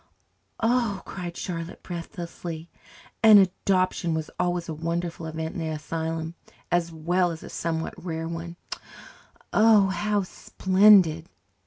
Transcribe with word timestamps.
"Oh!" 0.59 1.03
cried 1.05 1.37
Charlotte 1.37 1.83
breathlessly. 1.83 2.71
An 3.21 3.37
adoption 3.37 4.15
was 4.15 4.31
always 4.39 4.67
a 4.67 4.73
wonderful 4.73 5.27
event 5.27 5.53
in 5.53 5.59
the 5.59 5.67
asylum, 5.67 6.33
as 6.71 6.91
well 6.91 7.29
as 7.29 7.43
a 7.43 7.49
somewhat 7.51 8.03
rare 8.03 8.27
one. 8.27 8.55
"Oh, 9.53 9.89
how 9.89 10.23
splendid!" 10.23 11.29